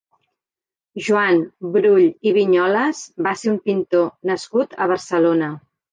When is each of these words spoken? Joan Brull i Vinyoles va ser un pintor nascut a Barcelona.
Joan 1.07 1.41
Brull 1.75 2.07
i 2.29 2.33
Vinyoles 2.39 3.03
va 3.29 3.35
ser 3.43 3.53
un 3.55 3.61
pintor 3.69 4.11
nascut 4.31 4.75
a 4.79 4.89
Barcelona. 4.95 5.53